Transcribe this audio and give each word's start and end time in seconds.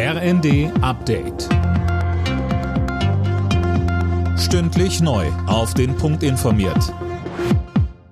RND 0.00 0.70
Update. 0.80 1.48
Stündlich 4.38 5.00
neu. 5.00 5.26
Auf 5.48 5.74
den 5.74 5.96
Punkt 5.96 6.22
informiert. 6.22 6.94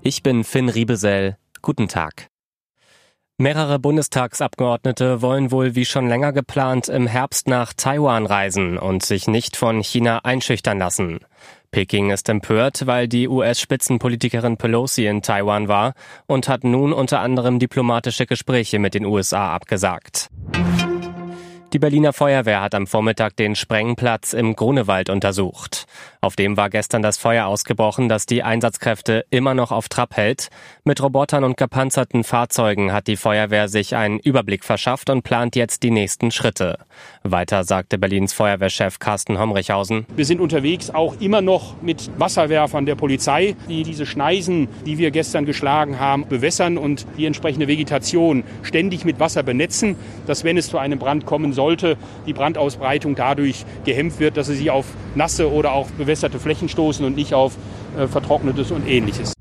Ich 0.01 0.25
bin 0.25 0.43
Finn 0.43 0.69
Riebesell. 0.69 1.37
Guten 1.63 1.87
Tag. 1.87 2.27
Mehrere 3.39 3.79
Bundestagsabgeordnete 3.79 5.23
wollen 5.23 5.53
wohl 5.53 5.77
wie 5.77 5.85
schon 5.85 6.09
länger 6.09 6.33
geplant 6.33 6.89
im 6.89 7.07
Herbst 7.07 7.47
nach 7.47 7.73
Taiwan 7.73 8.27
reisen 8.27 8.79
und 8.79 9.05
sich 9.05 9.29
nicht 9.29 9.57
von 9.57 9.81
China 9.81 10.25
einschüchtern 10.25 10.81
lassen. 10.81 11.21
Peking 11.71 12.11
ist 12.11 12.29
empört, 12.29 12.89
weil 12.89 13.07
die 13.07 13.29
US-Spitzenpolitikerin 13.29 14.57
Pelosi 14.57 15.07
in 15.07 15.23
Taiwan 15.23 15.69
war 15.69 15.95
und 16.27 16.49
hat 16.49 16.65
nun 16.65 16.93
unter 16.93 17.21
anderem 17.21 17.61
diplomatische 17.61 18.27
Gespräche 18.27 18.81
mit 18.81 18.95
den 18.95 19.05
USA 19.05 19.55
abgesagt. 19.55 20.31
Die 21.73 21.81
Berliner 21.81 22.13
Feuerwehr 22.13 22.63
hat 22.63 22.77
am 22.77 22.87
Vormittag 22.87 23.35
den 23.37 23.57
Sprengplatz 23.57 24.33
im 24.35 24.55
Grunewald 24.55 25.11
untersucht. 25.11 25.87
Auf 26.21 26.37
dem 26.37 26.57
war 26.57 26.71
gestern 26.71 27.03
das 27.03 27.19
Feuer 27.19 27.47
ausgebrochen, 27.47 28.09
das 28.09 28.25
die 28.25 28.45
Einsatzkräfte 28.45 29.25
immer 29.31 29.53
noch 29.53 29.73
auf 29.73 29.89
Trab 29.89 30.17
hält. 30.17 30.49
Mit 30.85 31.03
Robotern 31.03 31.43
und 31.43 31.57
gepanzerten 31.57 32.23
Fahrzeugen 32.23 32.93
hat 32.93 33.09
die 33.09 33.17
Feuerwehr 33.17 33.69
sich 33.69 33.97
einen 33.97 34.21
Überblick 34.21 34.65
verschafft 34.65 35.11
und 35.11 35.23
plant 35.23 35.57
jetzt 35.57 35.83
die 35.83 35.91
nächsten 35.91 36.31
Schritte. 36.31 36.79
Weiter 37.25 37.65
sagte 37.65 37.99
Berlins 37.99 38.33
Feuerwehrchef 38.33 39.01
Carsten 39.01 39.39
Homrichhausen. 39.39 40.07
Wir 40.15 40.25
sind 40.25 40.41
unterwegs 40.41 40.91
auch 40.91 41.21
immer 41.21 41.43
noch 41.43 41.83
mit 41.83 42.11
Wasserwerfern 42.17 42.87
der 42.87 42.95
Polizei, 42.95 43.57
die 43.69 43.83
diese 43.83 44.07
Schneisen, 44.07 44.69
die 44.87 44.99
wir 44.99 45.11
gestern 45.11 45.47
geschlagen 45.47 45.99
haben, 45.99 46.29
bewässern 46.29 46.79
und 46.79 47.07
die 47.19 47.27
entsprechende 47.27 47.67
Vegetation 47.67 48.45
ständig 48.63 49.05
mit 49.05 49.19
Wasser 49.19 49.43
benetzen, 49.43 49.97
dass 50.29 50.45
wenn 50.45 50.57
es 50.57 50.69
zu 50.69 50.79
einem 50.79 51.01
Brand 51.01 51.27
kommen 51.27 51.56
sollte 51.57 51.97
die 52.27 52.33
Brandausbreitung 52.33 53.17
dadurch 53.17 53.65
gehemmt 53.85 54.21
wird, 54.21 54.37
dass 54.37 54.47
sie 54.47 54.55
sich 54.55 54.71
auf 54.71 54.87
nasse 55.17 55.51
oder 55.51 55.73
auch 55.73 55.91
bewässerte 55.91 56.39
Flächen 56.39 56.69
stoßen 56.69 57.05
und 57.05 57.17
nicht 57.17 57.35
auf 57.35 57.57
äh, 57.99 58.07
vertrocknetes 58.07 58.71
und 58.71 58.87
ähnliches. 58.87 59.33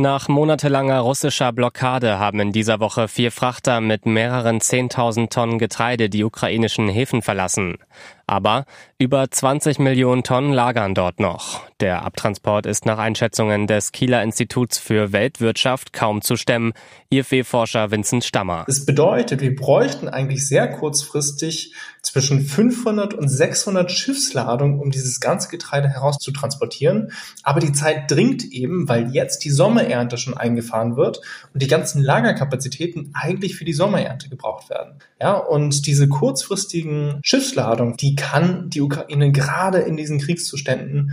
Nach 0.00 0.28
monatelanger 0.28 1.00
russischer 1.00 1.50
Blockade 1.50 2.20
haben 2.20 2.38
in 2.38 2.52
dieser 2.52 2.78
Woche 2.78 3.08
vier 3.08 3.32
Frachter 3.32 3.80
mit 3.80 4.06
mehreren 4.06 4.60
10.000 4.60 5.28
Tonnen 5.28 5.58
Getreide 5.58 6.08
die 6.08 6.22
ukrainischen 6.22 6.88
Häfen 6.88 7.20
verlassen. 7.20 7.78
Aber 8.24 8.64
über 8.96 9.28
20 9.28 9.80
Millionen 9.80 10.22
Tonnen 10.22 10.52
lagern 10.52 10.94
dort 10.94 11.18
noch. 11.18 11.67
Der 11.80 12.02
Abtransport 12.02 12.66
ist 12.66 12.86
nach 12.86 12.98
Einschätzungen 12.98 13.68
des 13.68 13.92
Kieler 13.92 14.24
Instituts 14.24 14.78
für 14.78 15.12
Weltwirtschaft 15.12 15.92
kaum 15.92 16.22
zu 16.22 16.34
stemmen. 16.34 16.72
IFW-Forscher 17.10 17.92
Vincent 17.92 18.24
Stammer. 18.24 18.64
Das 18.66 18.84
bedeutet, 18.84 19.40
wir 19.40 19.54
bräuchten 19.54 20.08
eigentlich 20.08 20.48
sehr 20.48 20.68
kurzfristig 20.68 21.72
zwischen 22.02 22.44
500 22.44 23.14
und 23.14 23.28
600 23.28 23.92
Schiffsladungen, 23.92 24.80
um 24.80 24.90
dieses 24.90 25.20
ganze 25.20 25.50
Getreide 25.50 25.88
herauszutransportieren. 25.88 27.12
Aber 27.44 27.60
die 27.60 27.72
Zeit 27.72 28.10
dringt 28.10 28.44
eben, 28.44 28.88
weil 28.88 29.10
jetzt 29.12 29.44
die 29.44 29.50
Sommerernte 29.50 30.18
schon 30.18 30.36
eingefahren 30.36 30.96
wird 30.96 31.20
und 31.54 31.62
die 31.62 31.68
ganzen 31.68 32.02
Lagerkapazitäten 32.02 33.12
eigentlich 33.14 33.54
für 33.54 33.64
die 33.64 33.72
Sommerernte 33.72 34.28
gebraucht 34.28 34.68
werden. 34.68 34.98
Ja, 35.20 35.34
und 35.34 35.86
diese 35.86 36.08
kurzfristigen 36.08 37.20
Schiffsladungen, 37.22 37.96
die 37.96 38.16
kann 38.16 38.68
die 38.68 38.80
Ukraine 38.80 39.30
gerade 39.30 39.78
in 39.78 39.96
diesen 39.96 40.18
Kriegszuständen 40.18 41.12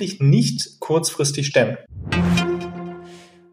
eigentlich 0.00 0.20
nicht 0.20 0.80
kurzfristig 0.80 1.46
stemmen. 1.46 1.76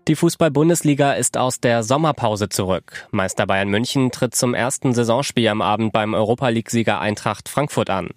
Die 0.08 0.16
Fußball-Bundesliga 0.16 1.14
ist 1.14 1.36
aus 1.36 1.60
der 1.60 1.84
Sommerpause 1.84 2.48
zurück. 2.48 3.08
Meister 3.12 3.46
Bayern 3.46 3.68
München 3.68 4.10
tritt 4.12 4.36
zum 4.36 4.54
ersten 4.54 4.94
Saisonspiel 4.94 5.50
am 5.50 5.62
Abend 5.62 5.92
beim 5.92 6.14
Europa 6.14 6.48
League-Sieger 6.48 7.02
Eintracht 7.02 7.50
Frankfurt 7.50 7.90
an. 7.90 8.12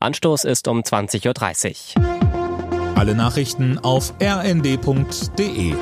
Anstoß 0.00 0.44
ist 0.44 0.68
um 0.68 0.80
20.30 0.80 1.98
Uhr. 1.98 2.94
Alle 2.96 3.14
Nachrichten 3.14 3.78
auf 3.78 4.14
rnd.de 4.22 5.74